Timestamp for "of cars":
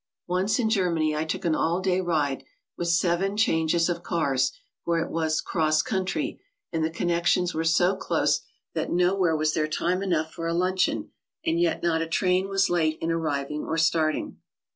3.87-4.51